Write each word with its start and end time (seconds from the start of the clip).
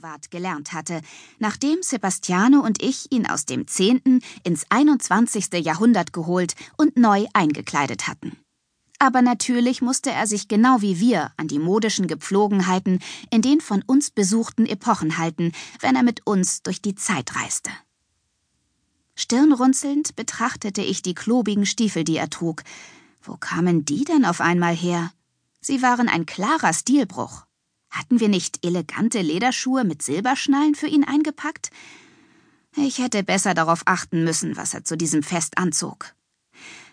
Gegenwart 0.00 0.30
gelernt 0.30 0.72
hatte, 0.72 1.02
nachdem 1.38 1.82
Sebastiano 1.82 2.60
und 2.60 2.82
ich 2.82 3.12
ihn 3.12 3.26
aus 3.26 3.44
dem 3.44 3.66
10. 3.66 4.22
ins 4.44 4.64
21. 4.70 5.52
Jahrhundert 5.62 6.14
geholt 6.14 6.54
und 6.78 6.96
neu 6.96 7.26
eingekleidet 7.34 8.08
hatten. 8.08 8.36
Aber 8.98 9.20
natürlich 9.20 9.82
musste 9.82 10.10
er 10.10 10.26
sich 10.26 10.48
genau 10.48 10.80
wie 10.80 11.00
wir 11.00 11.32
an 11.36 11.48
die 11.48 11.58
modischen 11.58 12.06
Gepflogenheiten 12.06 13.00
in 13.30 13.42
den 13.42 13.60
von 13.60 13.82
uns 13.86 14.10
besuchten 14.10 14.66
Epochen 14.66 15.18
halten, 15.18 15.52
wenn 15.80 15.96
er 15.96 16.02
mit 16.02 16.26
uns 16.26 16.62
durch 16.62 16.80
die 16.80 16.94
Zeit 16.94 17.36
reiste. 17.36 17.70
Stirnrunzelnd 19.16 20.16
betrachtete 20.16 20.80
ich 20.80 21.02
die 21.02 21.14
klobigen 21.14 21.66
Stiefel, 21.66 22.04
die 22.04 22.16
er 22.16 22.30
trug. 22.30 22.62
Wo 23.22 23.36
kamen 23.36 23.84
die 23.84 24.04
denn 24.04 24.24
auf 24.24 24.40
einmal 24.40 24.74
her? 24.74 25.12
Sie 25.60 25.82
waren 25.82 26.08
ein 26.08 26.24
klarer 26.24 26.72
Stilbruch. 26.72 27.44
Hatten 27.90 28.20
wir 28.20 28.28
nicht 28.28 28.64
elegante 28.64 29.20
Lederschuhe 29.20 29.84
mit 29.84 30.02
Silberschnallen 30.02 30.74
für 30.74 30.86
ihn 30.86 31.04
eingepackt? 31.04 31.70
Ich 32.76 32.98
hätte 32.98 33.24
besser 33.24 33.52
darauf 33.54 33.82
achten 33.86 34.24
müssen, 34.24 34.56
was 34.56 34.74
er 34.74 34.84
zu 34.84 34.96
diesem 34.96 35.22
Fest 35.22 35.58
anzog. 35.58 36.14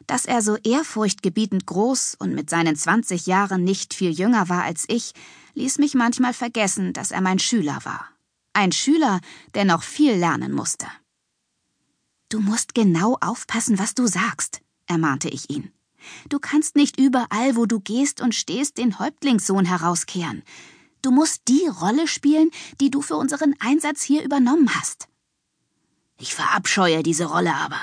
Dass 0.08 0.26
er 0.26 0.42
so 0.42 0.56
ehrfurchtgebietend 0.58 1.68
groß 1.68 2.16
und 2.18 2.34
mit 2.34 2.50
seinen 2.50 2.76
20 2.76 3.28
Jahren 3.28 3.64
nicht 3.64 3.94
viel 3.94 4.12
jünger 4.12 4.50
war 4.50 4.64
als 4.64 4.86
ich, 4.88 5.14
ließ 5.54 5.78
mich 5.78 5.94
manchmal 5.94 6.34
vergessen, 6.34 6.94
dass 6.94 7.12
er 7.12 7.22
mein 7.22 7.40
Schüler 7.40 7.80
war. 7.84 8.10
Ein 8.54 8.72
Schüler, 8.72 9.20
der 9.54 9.66
noch 9.66 9.84
viel 9.84 10.14
lernen 10.14 10.52
musste. 10.52 10.88
Du 12.30 12.40
musst 12.40 12.74
genau 12.74 13.18
aufpassen, 13.22 13.78
was 13.78 13.94
du 13.94 14.08
sagst, 14.08 14.62
ermahnte 14.88 15.30
ich 15.30 15.50
ihn. 15.50 15.72
Du 16.30 16.40
kannst 16.40 16.76
nicht 16.76 17.00
überall, 17.00 17.56
wo 17.56 17.66
du 17.66 17.80
gehst 17.80 18.22
und 18.22 18.34
stehst, 18.34 18.78
den 18.78 19.00
Häuptlingssohn 19.00 19.66
herauskehren. 19.66 20.44
Du 21.02 21.12
musst 21.12 21.44
die 21.48 21.68
Rolle 21.68 22.08
spielen, 22.08 22.52
die 22.80 22.90
du 22.90 23.02
für 23.02 23.16
unseren 23.16 23.56
Einsatz 23.60 24.02
hier 24.02 24.24
übernommen 24.24 24.74
hast. 24.76 25.08
Ich 26.20 26.34
verabscheue 26.34 27.04
diese 27.04 27.26
Rolle 27.26 27.54
aber. 27.54 27.80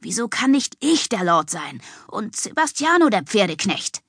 Wieso 0.00 0.28
kann 0.28 0.50
nicht 0.50 0.76
ich 0.80 1.08
der 1.08 1.24
Lord 1.24 1.50
sein 1.50 1.80
und 2.08 2.36
Sebastiano 2.36 3.08
der 3.08 3.22
Pferdeknecht? 3.22 4.02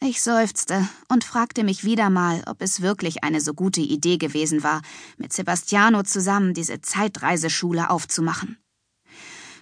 Ich 0.00 0.22
seufzte 0.22 0.88
und 1.08 1.24
fragte 1.24 1.64
mich 1.64 1.82
wieder 1.82 2.10
mal, 2.10 2.42
ob 2.46 2.62
es 2.62 2.82
wirklich 2.82 3.24
eine 3.24 3.40
so 3.40 3.54
gute 3.54 3.80
Idee 3.80 4.18
gewesen 4.18 4.62
war, 4.62 4.82
mit 5.16 5.32
Sebastiano 5.32 6.02
zusammen 6.02 6.54
diese 6.54 6.80
Zeitreiseschule 6.80 7.90
aufzumachen. 7.90 8.58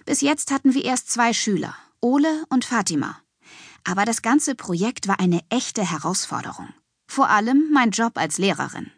Bis 0.05 0.21
jetzt 0.21 0.51
hatten 0.51 0.73
wir 0.73 0.83
erst 0.83 1.09
zwei 1.09 1.33
Schüler, 1.33 1.75
Ole 2.01 2.45
und 2.49 2.65
Fatima. 2.65 3.19
Aber 3.83 4.05
das 4.05 4.21
ganze 4.21 4.55
Projekt 4.55 5.07
war 5.07 5.19
eine 5.19 5.41
echte 5.49 5.89
Herausforderung. 5.89 6.69
Vor 7.15 7.29
allem 7.29 7.71
mein 7.71 7.91
Job 7.91 8.17
als 8.17 8.39
Lehrerin. 8.39 8.91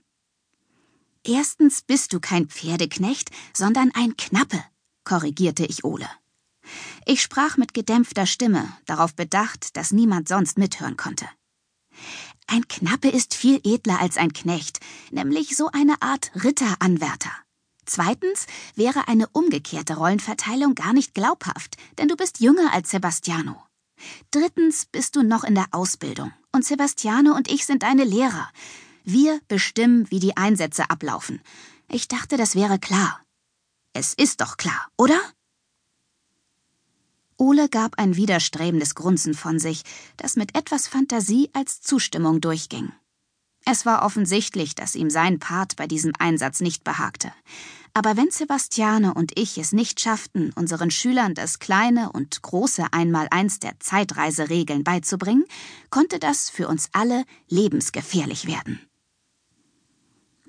Erstens 1.24 1.84
bist 1.84 2.14
du 2.14 2.20
kein 2.20 2.48
Pferdeknecht, 2.48 3.30
sondern 3.54 3.92
ein 3.94 4.18
Knappe, 4.18 4.60
korrigierte 5.04 5.64
ich 5.64 5.84
Ole. 5.84 6.10
Ich 7.06 7.22
sprach 7.22 7.58
mit 7.58 7.76
gedämpfter 7.76 8.26
Stimme, 8.26 8.76
darauf 8.88 9.14
bedacht, 9.14 9.78
dass 9.78 9.92
niemand 9.92 10.30
sonst 10.30 10.58
mithören 10.58 10.98
konnte. 10.98 11.28
Ein 12.48 12.68
Knappe 12.68 13.10
ist 13.10 13.36
viel 13.36 13.62
edler 13.64 14.00
als 14.00 14.18
ein 14.18 14.34
Knecht, 14.34 14.80
nämlich 15.12 15.56
so 15.56 15.70
eine 15.72 16.02
Art 16.02 16.32
Ritteranwärter. 16.44 17.30
Zweitens 17.86 18.48
wäre 18.74 19.08
eine 19.08 19.28
umgekehrte 19.28 19.96
Rollenverteilung 19.96 20.74
gar 20.74 20.94
nicht 20.94 21.14
glaubhaft, 21.14 21.78
denn 22.00 22.08
du 22.08 22.16
bist 22.16 22.40
jünger 22.40 22.74
als 22.74 22.90
Sebastiano. 22.90 23.64
Drittens 24.32 24.86
bist 24.86 25.16
du 25.16 25.24
noch 25.24 25.44
in 25.44 25.56
der 25.56 25.68
Ausbildung 25.72 26.32
und 26.52 26.66
Sebastiano 26.66 27.36
und 27.36 27.50
ich 27.50 27.66
sind 27.66 27.84
deine 27.84 28.04
Lehrer. 28.04 28.50
Wir 29.04 29.40
bestimmen, 29.48 30.10
wie 30.12 30.20
die 30.20 30.36
Einsätze 30.36 30.90
ablaufen. 30.90 31.42
Ich 31.90 32.08
dachte, 32.08 32.38
das 32.38 32.56
wäre 32.56 32.80
klar. 32.80 33.22
Es 33.94 34.14
ist 34.14 34.42
doch 34.42 34.58
klar, 34.58 34.88
oder? 34.98 35.20
Ole 37.38 37.70
gab 37.70 38.00
ein 38.00 38.16
widerstrebendes 38.16 38.96
Grunzen 38.96 39.34
von 39.34 39.60
sich, 39.60 39.84
das 40.18 40.36
mit 40.36 40.56
etwas 40.56 40.88
Fantasie 40.88 41.50
als 41.54 41.82
Zustimmung 41.82 42.42
durchging. 42.42 42.92
Es 43.64 43.86
war 43.86 44.04
offensichtlich, 44.04 44.76
dass 44.76 44.96
ihm 44.96 45.10
sein 45.10 45.40
Part 45.40 45.76
bei 45.76 45.88
diesem 45.88 46.14
Einsatz 46.18 46.62
nicht 46.62 46.84
behagte. 46.84 47.32
Aber 47.94 48.16
wenn 48.16 48.30
Sebastiane 48.30 49.14
und 49.14 49.38
ich 49.38 49.58
es 49.58 49.72
nicht 49.72 50.00
schafften, 50.00 50.52
unseren 50.56 50.92
Schülern 50.92 51.34
das 51.34 51.60
kleine 51.60 52.12
und 52.12 52.42
große 52.42 52.86
Einmaleins 52.92 53.60
der 53.60 53.80
Zeitreiseregeln 53.80 54.84
beizubringen, 54.84 55.46
konnte 55.90 56.20
das 56.20 56.50
für 56.50 56.68
uns 56.68 56.90
alle 56.92 57.24
lebensgefährlich 57.50 58.46
werden. 58.48 58.80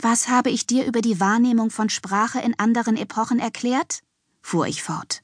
Was 0.00 0.28
habe 0.28 0.50
ich 0.50 0.66
dir 0.66 0.86
über 0.86 1.00
die 1.00 1.18
Wahrnehmung 1.20 1.70
von 1.70 1.88
Sprache 1.88 2.40
in 2.40 2.58
anderen 2.58 2.96
Epochen 2.96 3.40
erklärt? 3.40 4.02
fuhr 4.40 4.66
ich 4.66 4.82
fort. 4.82 5.22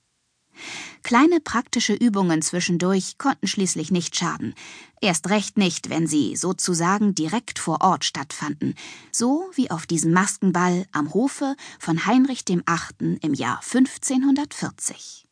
Kleine 1.04 1.38
praktische 1.38 1.92
Übungen 1.92 2.41
zwischendurch 2.41 3.19
konnten 3.19 3.47
schließlich 3.47 3.91
nicht 3.91 4.16
schaden, 4.16 4.54
erst 5.03 5.28
recht 5.28 5.59
nicht, 5.59 5.91
wenn 5.91 6.06
sie 6.06 6.34
sozusagen 6.34 7.15
direkt 7.15 7.59
vor 7.59 7.82
Ort 7.82 8.06
stattfanden, 8.06 8.75
so 9.12 9.50
wie 9.53 9.70
auf 9.70 9.84
diesem 9.84 10.12
Maskenball 10.12 10.87
am 10.92 11.12
Hofe 11.12 11.56
von 11.78 12.06
Heinrich 12.06 12.47
dem 12.47 12.62
Achten 12.65 13.19
im 13.19 13.34
Jahr 13.34 13.59
1540. 13.59 15.26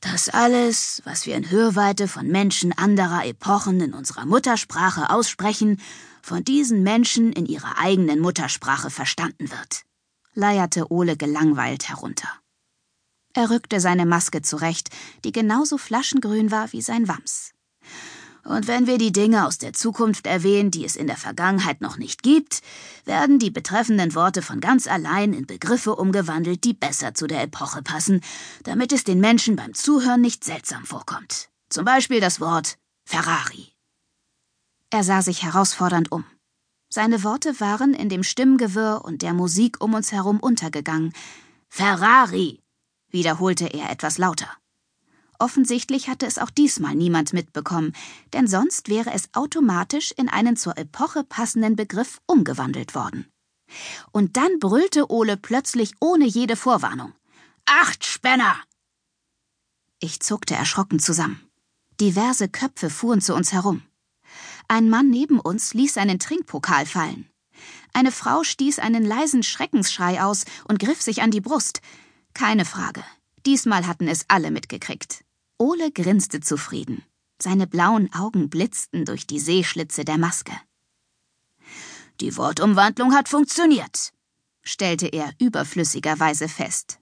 Das 0.00 0.28
alles, 0.28 1.00
was 1.06 1.24
wir 1.24 1.34
in 1.34 1.50
Hörweite 1.50 2.08
von 2.08 2.28
Menschen 2.28 2.76
anderer 2.76 3.24
Epochen 3.24 3.80
in 3.80 3.94
unserer 3.94 4.26
Muttersprache 4.26 5.08
aussprechen, 5.08 5.80
von 6.20 6.44
diesen 6.44 6.82
Menschen 6.82 7.32
in 7.32 7.46
ihrer 7.46 7.78
eigenen 7.78 8.20
Muttersprache 8.20 8.90
verstanden 8.90 9.50
wird, 9.50 9.86
leierte 10.34 10.92
Ole 10.92 11.16
gelangweilt 11.16 11.88
herunter. 11.88 12.28
Er 13.36 13.50
rückte 13.50 13.80
seine 13.80 14.06
Maske 14.06 14.40
zurecht, 14.40 14.88
die 15.22 15.30
genauso 15.30 15.76
flaschengrün 15.76 16.50
war 16.50 16.72
wie 16.72 16.80
sein 16.80 17.06
Wams. 17.06 17.52
Und 18.44 18.66
wenn 18.66 18.86
wir 18.86 18.96
die 18.96 19.12
Dinge 19.12 19.46
aus 19.46 19.58
der 19.58 19.74
Zukunft 19.74 20.26
erwähnen, 20.26 20.70
die 20.70 20.86
es 20.86 20.96
in 20.96 21.06
der 21.06 21.18
Vergangenheit 21.18 21.82
noch 21.82 21.98
nicht 21.98 22.22
gibt, 22.22 22.62
werden 23.04 23.38
die 23.38 23.50
betreffenden 23.50 24.14
Worte 24.14 24.40
von 24.40 24.60
ganz 24.60 24.86
allein 24.86 25.34
in 25.34 25.46
Begriffe 25.46 25.96
umgewandelt, 25.96 26.64
die 26.64 26.72
besser 26.72 27.12
zu 27.12 27.26
der 27.26 27.42
Epoche 27.42 27.82
passen, 27.82 28.22
damit 28.62 28.90
es 28.90 29.04
den 29.04 29.20
Menschen 29.20 29.54
beim 29.54 29.74
Zuhören 29.74 30.22
nicht 30.22 30.42
seltsam 30.42 30.86
vorkommt. 30.86 31.50
Zum 31.68 31.84
Beispiel 31.84 32.20
das 32.20 32.40
Wort 32.40 32.78
Ferrari. 33.04 33.68
Er 34.88 35.04
sah 35.04 35.20
sich 35.20 35.42
herausfordernd 35.42 36.10
um. 36.10 36.24
Seine 36.88 37.22
Worte 37.22 37.60
waren 37.60 37.92
in 37.92 38.08
dem 38.08 38.22
Stimmgewirr 38.22 39.02
und 39.04 39.20
der 39.20 39.34
Musik 39.34 39.84
um 39.84 39.92
uns 39.92 40.10
herum 40.12 40.40
untergegangen. 40.40 41.12
Ferrari, 41.68 42.62
wiederholte 43.10 43.66
er 43.66 43.90
etwas 43.90 44.18
lauter. 44.18 44.48
Offensichtlich 45.38 46.08
hatte 46.08 46.26
es 46.26 46.38
auch 46.38 46.50
diesmal 46.50 46.94
niemand 46.94 47.32
mitbekommen, 47.32 47.92
denn 48.32 48.46
sonst 48.46 48.88
wäre 48.88 49.12
es 49.12 49.28
automatisch 49.34 50.12
in 50.16 50.28
einen 50.28 50.56
zur 50.56 50.78
Epoche 50.78 51.24
passenden 51.24 51.76
Begriff 51.76 52.20
umgewandelt 52.26 52.94
worden. 52.94 53.26
Und 54.12 54.36
dann 54.36 54.58
brüllte 54.60 55.10
Ole 55.10 55.36
plötzlich 55.36 55.92
ohne 56.00 56.24
jede 56.24 56.56
Vorwarnung. 56.56 57.12
Acht 57.66 58.06
Spänner! 58.06 58.56
Ich 59.98 60.20
zuckte 60.20 60.54
erschrocken 60.54 61.00
zusammen. 61.00 61.40
Diverse 62.00 62.48
Köpfe 62.48 62.90
fuhren 62.90 63.20
zu 63.20 63.34
uns 63.34 63.52
herum. 63.52 63.82
Ein 64.68 64.90
Mann 64.90 65.10
neben 65.10 65.40
uns 65.40 65.74
ließ 65.74 65.94
seinen 65.94 66.18
Trinkpokal 66.18 66.86
fallen. 66.86 67.28
Eine 67.92 68.12
Frau 68.12 68.44
stieß 68.44 68.78
einen 68.78 69.04
leisen 69.04 69.42
Schreckensschrei 69.42 70.22
aus 70.22 70.44
und 70.68 70.78
griff 70.78 71.00
sich 71.00 71.22
an 71.22 71.30
die 71.30 71.40
Brust. 71.40 71.80
Keine 72.36 72.66
Frage. 72.66 73.02
Diesmal 73.46 73.86
hatten 73.86 74.08
es 74.08 74.26
alle 74.28 74.50
mitgekriegt. 74.50 75.24
Ole 75.56 75.90
grinste 75.90 76.40
zufrieden. 76.40 77.02
Seine 77.40 77.66
blauen 77.66 78.12
Augen 78.12 78.50
blitzten 78.50 79.06
durch 79.06 79.26
die 79.26 79.40
Seeschlitze 79.40 80.04
der 80.04 80.18
Maske. 80.18 80.52
Die 82.20 82.36
Wortumwandlung 82.36 83.14
hat 83.14 83.30
funktioniert, 83.30 84.12
stellte 84.62 85.06
er 85.06 85.32
überflüssigerweise 85.40 86.46
fest. 86.46 86.98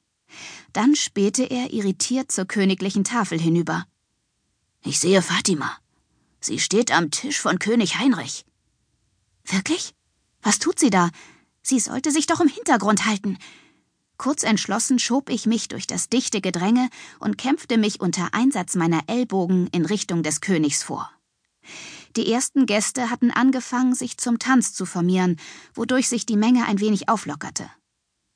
Dann 0.72 0.94
spähte 0.94 1.42
er 1.42 1.72
irritiert 1.72 2.30
zur 2.30 2.44
königlichen 2.44 3.02
Tafel 3.02 3.40
hinüber. 3.40 3.86
Ich 4.84 5.00
sehe 5.00 5.20
Fatima. 5.20 5.76
Sie 6.38 6.60
steht 6.60 6.92
am 6.92 7.10
Tisch 7.10 7.40
von 7.40 7.58
König 7.58 7.98
Heinrich. 7.98 8.46
Wirklich? 9.46 9.94
Was 10.42 10.60
tut 10.60 10.78
sie 10.78 10.90
da? 10.90 11.10
Sie 11.60 11.80
sollte 11.80 12.12
sich 12.12 12.26
doch 12.26 12.40
im 12.40 12.48
Hintergrund 12.48 13.04
halten. 13.04 13.36
Kurz 14.16 14.42
entschlossen 14.42 14.98
schob 14.98 15.28
ich 15.28 15.46
mich 15.46 15.68
durch 15.68 15.86
das 15.86 16.08
dichte 16.08 16.40
Gedränge 16.40 16.88
und 17.18 17.36
kämpfte 17.38 17.78
mich 17.78 18.00
unter 18.00 18.32
Einsatz 18.32 18.74
meiner 18.76 19.02
Ellbogen 19.08 19.66
in 19.68 19.84
Richtung 19.84 20.22
des 20.22 20.40
Königs 20.40 20.82
vor. 20.82 21.10
Die 22.16 22.30
ersten 22.30 22.66
Gäste 22.66 23.10
hatten 23.10 23.30
angefangen, 23.30 23.94
sich 23.94 24.18
zum 24.18 24.38
Tanz 24.38 24.72
zu 24.72 24.86
formieren, 24.86 25.36
wodurch 25.74 26.08
sich 26.08 26.26
die 26.26 26.36
Menge 26.36 26.66
ein 26.66 26.80
wenig 26.80 27.08
auflockerte. 27.08 27.68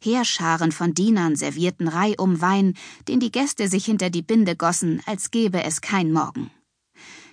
Heerscharen 0.01 0.73
von 0.73 0.95
Dienern 0.95 1.37
servierten 1.37 1.89
reihum 1.89 2.41
Wein, 2.41 2.75
den 3.07 3.21
die 3.21 3.33
Gäste 3.33 3.69
sich 3.69 3.85
hinter 3.85 4.11
die 4.11 4.23
Binde 4.23 4.57
gossen, 4.57 5.03
als 5.07 5.31
gäbe 5.31 5.63
es 5.63 5.81
kein 5.81 6.13
Morgen. 6.13 6.51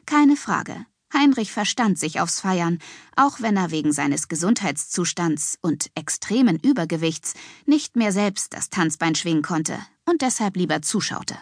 Keine 0.06 0.36
Frage, 0.36 0.86
Heinrich 1.14 1.52
verstand 1.52 2.00
sich 2.00 2.20
aufs 2.20 2.42
Feiern, 2.42 2.80
auch 3.16 3.42
wenn 3.42 3.58
er 3.58 3.72
wegen 3.72 3.92
seines 3.92 4.28
Gesundheitszustands 4.28 5.58
und 5.62 5.92
extremen 5.96 6.60
Übergewichts 6.60 7.34
nicht 7.66 7.96
mehr 7.96 8.12
selbst 8.12 8.54
das 8.54 8.70
Tanzbein 8.70 9.16
schwingen 9.16 9.44
konnte 9.44 9.80
und 10.06 10.22
deshalb 10.22 10.58
lieber 10.58 10.82
zuschaute. 10.82 11.38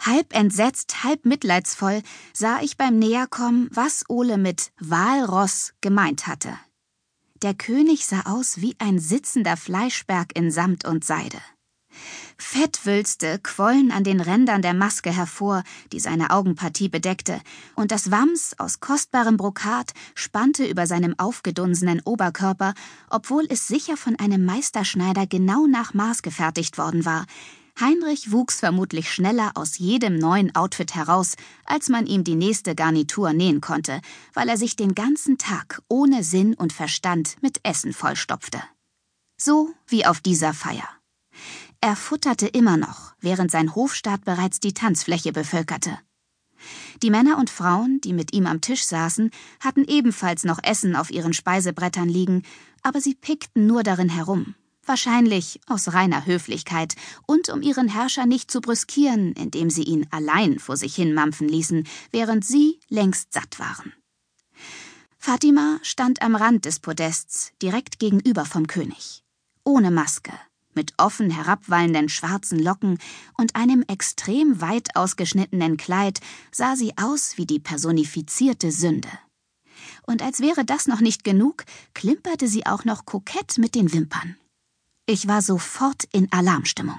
Halb 0.00 0.34
entsetzt, 0.34 1.04
halb 1.04 1.26
mitleidsvoll 1.26 2.02
sah 2.32 2.60
ich 2.62 2.76
beim 2.76 2.98
Näherkommen, 2.98 3.68
was 3.70 4.04
Ole 4.08 4.38
mit 4.38 4.72
Walross 4.78 5.74
gemeint 5.80 6.26
hatte. 6.26 6.58
Der 7.42 7.54
König 7.54 8.06
sah 8.06 8.22
aus 8.22 8.60
wie 8.60 8.76
ein 8.78 8.98
sitzender 8.98 9.56
Fleischberg 9.56 10.36
in 10.36 10.50
Samt 10.50 10.86
und 10.86 11.04
Seide. 11.04 11.40
Fettwülste 12.38 13.38
quollen 13.38 13.90
an 13.90 14.04
den 14.04 14.20
Rändern 14.20 14.62
der 14.62 14.74
Maske 14.74 15.10
hervor, 15.10 15.62
die 15.92 16.00
seine 16.00 16.30
Augenpartie 16.30 16.88
bedeckte, 16.88 17.40
und 17.74 17.92
das 17.92 18.10
Wams 18.10 18.54
aus 18.58 18.80
kostbarem 18.80 19.36
Brokat 19.36 19.92
spannte 20.14 20.66
über 20.66 20.86
seinem 20.86 21.18
aufgedunsenen 21.18 22.00
Oberkörper, 22.04 22.74
obwohl 23.08 23.46
es 23.48 23.68
sicher 23.68 23.96
von 23.96 24.16
einem 24.18 24.44
Meisterschneider 24.44 25.26
genau 25.26 25.66
nach 25.66 25.94
Maß 25.94 26.22
gefertigt 26.22 26.78
worden 26.78 27.04
war. 27.04 27.26
Heinrich 27.80 28.30
wuchs 28.30 28.60
vermutlich 28.60 29.10
schneller 29.10 29.52
aus 29.54 29.78
jedem 29.78 30.18
neuen 30.18 30.54
Outfit 30.54 30.94
heraus, 30.94 31.36
als 31.64 31.88
man 31.88 32.06
ihm 32.06 32.24
die 32.24 32.34
nächste 32.34 32.74
Garnitur 32.74 33.32
nähen 33.32 33.60
konnte, 33.60 34.02
weil 34.34 34.48
er 34.48 34.58
sich 34.58 34.76
den 34.76 34.94
ganzen 34.94 35.38
Tag 35.38 35.80
ohne 35.88 36.22
Sinn 36.22 36.54
und 36.54 36.72
Verstand 36.74 37.36
mit 37.40 37.60
Essen 37.62 37.92
vollstopfte. 37.92 38.62
So 39.40 39.70
wie 39.86 40.04
auf 40.04 40.20
dieser 40.20 40.52
Feier. 40.52 40.99
Er 41.82 41.96
futterte 41.96 42.46
immer 42.46 42.76
noch, 42.76 43.14
während 43.20 43.50
sein 43.50 43.74
Hofstaat 43.74 44.24
bereits 44.24 44.60
die 44.60 44.74
Tanzfläche 44.74 45.32
bevölkerte. 45.32 45.98
Die 47.02 47.08
Männer 47.08 47.38
und 47.38 47.48
Frauen, 47.48 48.02
die 48.02 48.12
mit 48.12 48.34
ihm 48.34 48.46
am 48.46 48.60
Tisch 48.60 48.84
saßen, 48.84 49.30
hatten 49.60 49.84
ebenfalls 49.84 50.44
noch 50.44 50.58
Essen 50.62 50.94
auf 50.94 51.10
ihren 51.10 51.32
Speisebrettern 51.32 52.08
liegen, 52.08 52.42
aber 52.82 53.00
sie 53.00 53.14
pickten 53.14 53.66
nur 53.66 53.82
darin 53.82 54.10
herum, 54.10 54.54
wahrscheinlich 54.84 55.58
aus 55.66 55.94
reiner 55.94 56.26
Höflichkeit 56.26 56.96
und 57.26 57.48
um 57.48 57.62
ihren 57.62 57.88
Herrscher 57.88 58.26
nicht 58.26 58.50
zu 58.50 58.60
brüskieren, 58.60 59.32
indem 59.32 59.70
sie 59.70 59.84
ihn 59.84 60.06
allein 60.10 60.58
vor 60.58 60.76
sich 60.76 60.94
hin 60.94 61.14
mampfen 61.14 61.48
ließen, 61.48 61.86
während 62.10 62.44
sie 62.44 62.78
längst 62.90 63.32
satt 63.32 63.58
waren. 63.58 63.94
Fatima 65.16 65.78
stand 65.82 66.20
am 66.20 66.34
Rand 66.34 66.66
des 66.66 66.80
Podests, 66.80 67.52
direkt 67.62 67.98
gegenüber 67.98 68.44
vom 68.44 68.66
König. 68.66 69.22
Ohne 69.64 69.90
Maske, 69.90 70.32
mit 70.80 70.94
offen 70.96 71.28
herabwallenden 71.28 72.08
schwarzen 72.08 72.58
Locken 72.58 72.98
und 73.36 73.54
einem 73.54 73.84
extrem 73.86 74.62
weit 74.62 74.96
ausgeschnittenen 74.96 75.76
Kleid 75.76 76.20
sah 76.50 76.74
sie 76.74 76.96
aus 76.96 77.36
wie 77.36 77.44
die 77.44 77.58
personifizierte 77.58 78.72
Sünde. 78.72 79.10
Und 80.06 80.22
als 80.22 80.40
wäre 80.40 80.64
das 80.64 80.86
noch 80.86 81.02
nicht 81.02 81.22
genug, 81.22 81.66
klimperte 81.92 82.48
sie 82.48 82.64
auch 82.64 82.86
noch 82.86 83.04
kokett 83.04 83.58
mit 83.58 83.74
den 83.74 83.92
Wimpern. 83.92 84.38
Ich 85.04 85.28
war 85.28 85.42
sofort 85.42 86.04
in 86.12 86.32
Alarmstimmung. 86.32 86.98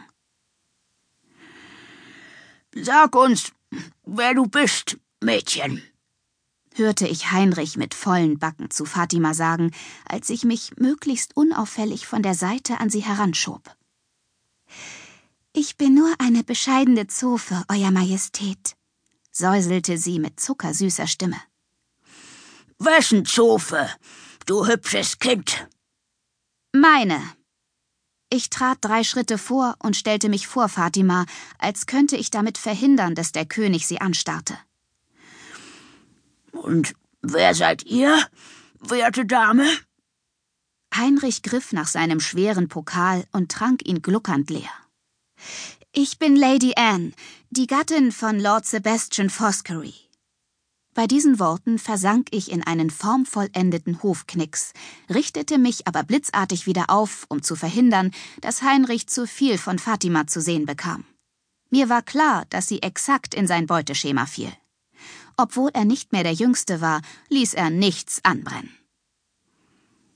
Sag 2.75 3.16
uns, 3.16 3.51
wer 4.06 4.36
du 4.36 4.45
bist, 4.45 5.00
Mädchen, 5.24 5.81
hörte 6.76 7.08
ich 7.08 7.32
Heinrich 7.32 7.78
mit 7.78 7.94
vollen 7.94 8.40
Backen 8.40 8.70
zu 8.70 8.86
Fatima 8.86 9.34
sagen, 9.34 9.72
als 10.08 10.30
ich 10.30 10.44
mich 10.44 10.78
möglichst 10.78 11.36
unauffällig 11.36 12.08
von 12.08 12.24
der 12.24 12.36
Seite 12.36 12.80
an 12.80 12.90
sie 12.90 13.02
heranschob. 13.02 13.76
Ich 15.54 15.78
bin 15.78 15.94
nur 15.94 16.14
eine 16.20 16.44
bescheidene 16.44 17.08
Zofe, 17.08 17.64
Euer 17.68 17.92
Majestät, 17.92 18.76
säuselte 19.32 19.98
sie 19.98 20.20
mit 20.20 20.40
zuckersüßer 20.40 21.08
Stimme. 21.08 21.42
Wessen 22.80 23.26
Zofe, 23.26 23.90
du 24.46 24.66
hübsches 24.66 25.20
Kind? 25.20 25.68
Meine. 26.72 27.22
Ich 28.30 28.50
trat 28.50 28.78
drei 28.80 29.04
Schritte 29.04 29.38
vor 29.38 29.76
und 29.80 29.98
stellte 29.98 30.30
mich 30.30 30.48
vor 30.48 30.70
Fatima, 30.70 31.26
als 31.60 31.86
könnte 31.86 32.16
ich 32.16 32.30
damit 32.30 32.58
verhindern, 32.58 33.14
dass 33.14 33.34
der 33.34 33.46
König 33.46 33.86
sie 33.86 34.00
anstarrte. 34.00 34.58
Und 36.62 36.94
wer 37.22 37.56
seid 37.56 37.84
ihr, 37.86 38.28
werte 38.80 39.25
Dame? 39.25 39.68
Heinrich 40.96 41.42
griff 41.42 41.74
nach 41.74 41.88
seinem 41.88 42.19
schweren 42.19 42.68
Pokal 42.68 43.25
und 43.31 43.52
trank 43.52 43.88
ihn 43.88 44.02
gluckernd 44.02 44.50
leer. 44.50 44.69
Ich 45.92 46.19
bin 46.19 46.36
Lady 46.36 46.74
Anne, 46.75 47.13
die 47.50 47.68
Gattin 47.68 48.12
von 48.12 48.40
Lord 48.40 48.66
Sebastian 48.66 49.30
Foskery. 49.30 49.96
Bei 50.94 51.08
diesen 51.08 51.40
Worten 51.40 51.80
versank 51.80 52.28
ich 52.31 52.52
in 52.52 52.63
einen 52.63 52.90
formvollendeten 52.90 54.04
Hofknicks, 54.04 54.74
richtete 55.10 55.58
mich 55.58 55.88
aber 55.88 56.04
blitzartig 56.04 56.68
wieder 56.68 56.90
auf, 56.90 57.25
um 57.30 57.42
zu 57.42 57.56
verhindern, 57.56 58.12
dass 58.42 58.62
Heinrich 58.62 59.08
zu 59.08 59.25
viel 59.25 59.58
von 59.58 59.80
Fatima 59.80 60.28
zu 60.28 60.42
sehen 60.42 60.66
bekam. 60.66 61.06
Mir 61.69 61.88
war 61.88 62.02
klar, 62.02 62.46
dass 62.50 62.68
sie 62.68 62.81
exakt 62.81 63.34
in 63.34 63.48
sein 63.48 63.68
Beuteschema 63.68 64.25
fiel. 64.25 64.52
Obwohl 65.42 65.72
er 65.74 65.86
nicht 65.86 66.12
mehr 66.12 66.22
der 66.22 66.34
Jüngste 66.34 66.82
war, 66.82 67.02
ließ 67.30 67.56
er 67.56 67.72
nichts 67.72 68.24
anbrennen. 68.24 68.70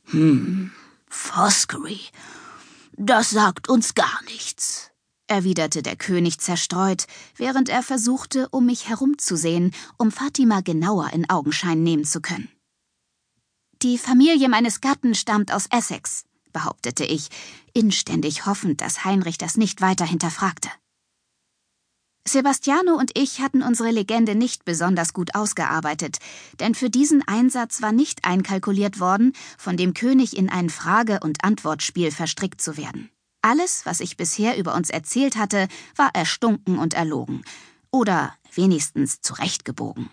Hm, 0.04 0.72
Foskery, 1.07 2.00
das 2.95 3.31
sagt 3.31 3.68
uns 3.68 3.95
gar 3.95 4.22
nichts, 4.25 4.92
erwiderte 5.25 5.81
der 5.81 5.95
König 5.95 6.39
zerstreut, 6.42 7.07
während 7.38 7.69
er 7.69 7.81
versuchte, 7.81 8.50
um 8.50 8.68
mich 8.68 8.88
herumzusehen, 8.88 9.74
um 9.98 10.12
Fatima 10.12 10.62
genauer 10.62 11.10
in 11.12 11.28
Augenschein 11.28 11.81
nehmen 11.81 12.06
zu 12.06 12.21
können. 12.21 12.50
Die 13.81 13.98
Familie 13.98 14.48
meines 14.48 14.80
Gatten 14.80 15.16
stammt 15.16 15.51
aus 15.51 15.66
Essex, 15.71 16.25
behauptete 16.54 17.04
ich, 17.04 17.30
inständig 17.74 18.45
hoffend, 18.45 18.80
dass 18.80 19.06
Heinrich 19.06 19.39
das 19.39 19.57
nicht 19.57 19.81
weiter 19.81 20.06
hinterfragte. 20.06 20.69
Sebastiano 22.27 22.95
und 22.95 23.12
ich 23.13 23.39
hatten 23.39 23.62
unsere 23.62 23.92
Legende 23.92 24.33
nicht 24.33 24.66
besonders 24.66 25.13
gut 25.13 25.36
ausgearbeitet, 25.36 26.18
denn 26.60 26.74
für 26.74 26.89
diesen 26.89 27.25
Einsatz 27.27 27.83
war 27.83 27.92
nicht 27.92 28.25
einkalkuliert 28.25 29.00
worden, 29.00 29.33
von 29.60 29.77
dem 29.77 29.94
König 29.94 30.36
in 30.36 30.50
ein 30.50 30.72
Frage- 30.72 31.19
und 31.22 31.44
Antwortspiel 31.44 32.12
verstrickt 32.12 32.62
zu 32.62 32.77
werden. 32.77 33.12
Alles, 33.44 33.86
was 33.86 34.00
ich 34.00 34.18
bisher 34.18 34.57
über 34.57 34.74
uns 34.74 34.89
erzählt 34.89 35.36
hatte, 35.36 35.68
war 35.95 36.10
erstunken 36.16 36.80
und 36.80 36.95
erlogen. 36.95 37.44
Oder 37.92 38.33
wenigstens 38.56 39.21
zurechtgebogen. 39.21 40.10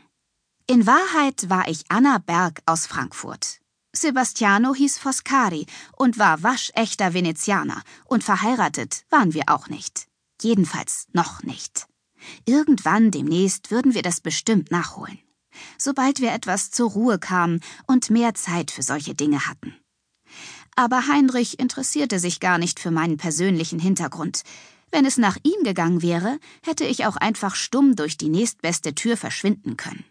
In 0.67 0.87
Wahrheit 0.87 1.49
war 1.49 1.67
ich 1.67 1.85
Anna 1.89 2.19
Berg 2.19 2.61
aus 2.67 2.87
Frankfurt. 2.87 3.61
Sebastiano 3.95 4.75
hieß 4.75 4.99
Foscari 4.99 5.67
und 5.97 6.19
war 6.19 6.43
waschechter 6.43 7.15
Venezianer, 7.15 7.83
und 8.05 8.23
verheiratet 8.23 9.07
waren 9.09 9.33
wir 9.33 9.45
auch 9.47 9.69
nicht. 9.69 10.09
Jedenfalls 10.43 11.07
noch 11.13 11.43
nicht. 11.43 11.87
Irgendwann 12.45 13.11
demnächst 13.11 13.71
würden 13.71 13.95
wir 13.95 14.03
das 14.03 14.21
bestimmt 14.21 14.71
nachholen. 14.71 15.19
Sobald 15.79 16.21
wir 16.21 16.33
etwas 16.33 16.71
zur 16.71 16.91
Ruhe 16.91 17.19
kamen 17.19 17.61
und 17.87 18.11
mehr 18.11 18.35
Zeit 18.35 18.71
für 18.71 18.83
solche 18.83 19.15
Dinge 19.15 19.47
hatten. 19.47 19.75
Aber 20.77 21.07
Heinrich 21.09 21.59
interessierte 21.59 22.19
sich 22.19 22.41
gar 22.41 22.59
nicht 22.59 22.81
für 22.81 22.91
meinen 22.91 23.19
persönlichen 23.19 23.79
Hintergrund. 23.79 24.43
Wenn 24.91 25.05
es 25.05 25.19
nach 25.19 25.37
ihm 25.43 25.65
gegangen 25.65 26.03
wäre, 26.03 26.39
hätte 26.65 26.85
ich 26.85 27.07
auch 27.07 27.17
einfach 27.17 27.55
stumm 27.55 27.97
durch 27.97 28.17
die 28.17 28.29
nächstbeste 28.29 28.95
Tür 28.95 29.17
verschwinden 29.17 29.77
können. 29.77 30.05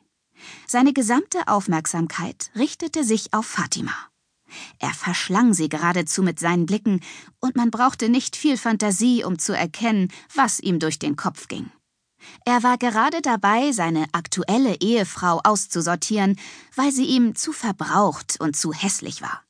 Seine 0.67 0.93
gesamte 0.93 1.47
Aufmerksamkeit 1.47 2.51
richtete 2.55 3.03
sich 3.03 3.33
auf 3.33 3.45
Fatima. 3.45 3.93
Er 4.79 4.93
verschlang 4.93 5.53
sie 5.53 5.69
geradezu 5.69 6.23
mit 6.23 6.39
seinen 6.39 6.65
Blicken, 6.65 6.99
und 7.39 7.55
man 7.55 7.71
brauchte 7.71 8.09
nicht 8.09 8.35
viel 8.35 8.57
Fantasie, 8.57 9.23
um 9.23 9.39
zu 9.39 9.55
erkennen, 9.55 10.11
was 10.33 10.59
ihm 10.59 10.79
durch 10.79 10.99
den 10.99 11.15
Kopf 11.15 11.47
ging. 11.47 11.71
Er 12.45 12.63
war 12.63 12.77
gerade 12.77 13.21
dabei, 13.21 13.71
seine 13.71 14.05
aktuelle 14.11 14.75
Ehefrau 14.81 15.39
auszusortieren, 15.43 16.37
weil 16.75 16.91
sie 16.91 17.05
ihm 17.05 17.35
zu 17.35 17.51
verbraucht 17.51 18.39
und 18.39 18.55
zu 18.55 18.73
hässlich 18.73 19.21
war. 19.21 19.41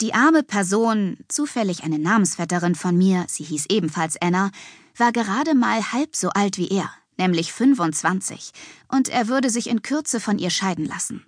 Die 0.00 0.14
arme 0.14 0.42
Person, 0.42 1.18
zufällig 1.28 1.84
eine 1.84 1.98
Namensvetterin 1.98 2.74
von 2.74 2.96
mir, 2.96 3.24
sie 3.28 3.44
hieß 3.44 3.66
ebenfalls 3.68 4.20
Anna, 4.20 4.50
war 4.96 5.12
gerade 5.12 5.54
mal 5.54 5.92
halb 5.92 6.16
so 6.16 6.30
alt 6.30 6.58
wie 6.58 6.68
er, 6.68 6.90
nämlich 7.18 7.52
25, 7.52 8.52
und 8.88 9.08
er 9.08 9.28
würde 9.28 9.50
sich 9.50 9.68
in 9.68 9.82
Kürze 9.82 10.18
von 10.18 10.38
ihr 10.38 10.50
scheiden 10.50 10.86
lassen. 10.86 11.24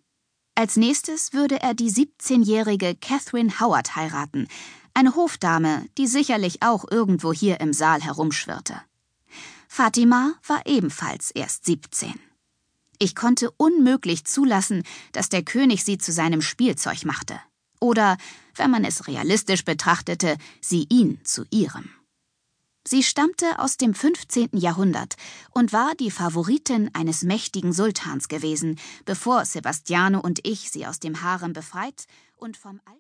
Als 0.57 0.77
nächstes 0.77 1.33
würde 1.33 1.61
er 1.63 1.75
die 1.75 1.91
17-jährige 1.91 2.95
Catherine 2.97 3.61
Howard 3.61 3.97
heiraten, 3.97 4.49
eine 4.95 5.15
Hofdame, 5.17 5.87
die 5.99 6.07
sicherlich 6.07 6.63
auch 6.63 6.85
irgendwo 6.89 7.33
hier 7.33 7.61
im 7.61 7.73
Saal 7.73 8.01
herumschwirrte. 8.01 8.81
Fatima 9.77 10.35
war 10.47 10.63
ebenfalls 10.67 11.33
erst 11.33 11.65
17. 11.65 12.15
Ich 13.01 13.17
konnte 13.17 13.51
unmöglich 13.57 14.25
zulassen, 14.25 14.85
dass 15.11 15.31
der 15.31 15.43
König 15.43 15.83
sie 15.83 15.99
zu 15.99 16.13
seinem 16.13 16.43
Spielzeug 16.43 17.05
machte. 17.05 17.41
Oder, 17.81 18.17
wenn 18.55 18.71
man 18.71 18.85
es 18.85 19.09
realistisch 19.09 19.65
betrachtete, 19.65 20.37
sie 20.61 20.87
ihn 20.91 21.19
zu 21.25 21.45
ihrem. 21.51 21.91
Sie 22.87 23.03
stammte 23.03 23.59
aus 23.59 23.77
dem 23.77 23.95
15. 23.95 24.51
Jahrhundert 24.53 25.17
und 25.51 25.73
war 25.73 25.97
die 25.97 26.13
Favoritin 26.13 26.95
eines 26.95 27.23
mächtigen 27.23 27.73
Sultans 27.73 28.29
gewesen, 28.29 28.79
bevor 29.05 29.45
Sebastiano 29.45 30.21
und 30.21 30.47
ich 30.47 30.71
sie 30.71 30.87
aus 30.87 31.01
dem 31.01 31.21
Harem 31.21 31.53
befreit 31.53 32.05
und 32.37 32.57
vom 32.57 32.81
Al 32.85 32.93